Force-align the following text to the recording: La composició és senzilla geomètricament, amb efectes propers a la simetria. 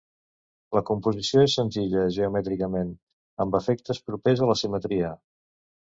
La 0.77 0.81
composició 0.87 1.43
és 1.49 1.57
senzilla 1.59 2.07
geomètricament, 2.17 2.91
amb 3.47 3.61
efectes 3.63 4.05
propers 4.11 4.47
a 4.47 4.53
la 4.55 4.61
simetria. 4.65 5.17